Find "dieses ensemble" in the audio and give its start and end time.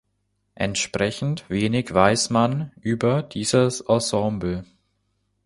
3.21-4.65